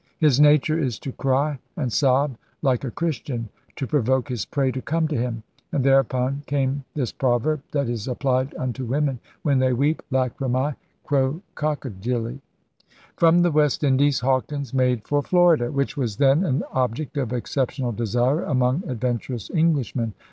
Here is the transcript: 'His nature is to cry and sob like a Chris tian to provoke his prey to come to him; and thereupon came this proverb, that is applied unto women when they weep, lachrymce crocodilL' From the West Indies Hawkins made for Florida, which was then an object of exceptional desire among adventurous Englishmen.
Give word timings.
'His 0.17 0.39
nature 0.39 0.79
is 0.79 0.97
to 0.97 1.11
cry 1.11 1.59
and 1.77 1.93
sob 1.93 2.35
like 2.63 2.83
a 2.83 2.89
Chris 2.89 3.19
tian 3.19 3.49
to 3.75 3.85
provoke 3.85 4.29
his 4.29 4.45
prey 4.45 4.71
to 4.71 4.81
come 4.81 5.07
to 5.07 5.15
him; 5.15 5.43
and 5.71 5.83
thereupon 5.83 6.41
came 6.47 6.83
this 6.95 7.11
proverb, 7.11 7.61
that 7.71 7.87
is 7.87 8.07
applied 8.07 8.55
unto 8.55 8.83
women 8.83 9.19
when 9.43 9.59
they 9.59 9.73
weep, 9.73 10.01
lachrymce 10.11 10.75
crocodilL' 11.05 12.39
From 13.15 13.43
the 13.43 13.51
West 13.51 13.83
Indies 13.83 14.21
Hawkins 14.21 14.73
made 14.73 15.03
for 15.05 15.21
Florida, 15.21 15.71
which 15.71 15.95
was 15.95 16.17
then 16.17 16.43
an 16.45 16.63
object 16.71 17.15
of 17.17 17.31
exceptional 17.31 17.91
desire 17.91 18.41
among 18.41 18.81
adventurous 18.89 19.51
Englishmen. 19.51 20.15